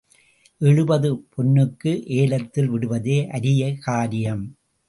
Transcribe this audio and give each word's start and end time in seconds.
எழுபது 0.61 1.09
பொன்னுக்கு 1.35 1.91
ஏலத்தில் 2.15 2.69
விடுவதே 2.69 3.27
அரிய 3.29 3.75
காரியம். 3.79 4.43